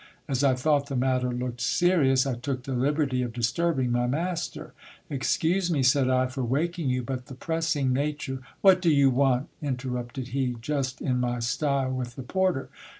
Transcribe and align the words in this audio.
As 0.27 0.43
I 0.43 0.55
thought 0.55 0.87
the 0.87 0.95
matter 0.95 1.29
looked 1.31 1.61
serious, 1.61 2.25
I 2.25 2.33
took 2.33 2.63
the 2.63 2.73
liberty 2.73 3.21
of 3.21 3.33
disturbing 3.33 3.91
my 3.91 4.07
master. 4.07 4.73
Excuse 5.11 5.69
me, 5.69 5.83
said 5.83 6.09
I, 6.09 6.25
for 6.25 6.43
waking 6.43 6.89
you, 6.89 7.03
but 7.03 7.27
the 7.27 7.35
pressing 7.35 7.93
nature 7.93 8.41
What 8.61 8.81
do 8.81 8.89
you 8.89 9.11
want? 9.11 9.49
interrupted 9.61 10.29
he, 10.29 10.55
just 10.59 11.01
in 11.01 11.19
my 11.19 11.37
style 11.37 11.91
with 11.91 12.15
the 12.15 12.23
porter. 12.23 12.69